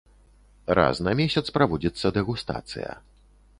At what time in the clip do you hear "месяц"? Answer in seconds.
1.19-1.45